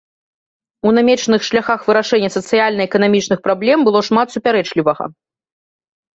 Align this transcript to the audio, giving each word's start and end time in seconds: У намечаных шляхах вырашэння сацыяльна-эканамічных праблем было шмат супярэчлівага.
У 0.87 0.93
намечаных 0.97 1.41
шляхах 1.49 1.79
вырашэння 1.89 2.29
сацыяльна-эканамічных 2.37 3.39
праблем 3.49 3.77
было 3.91 3.99
шмат 4.09 4.27
супярэчлівага. 4.39 5.05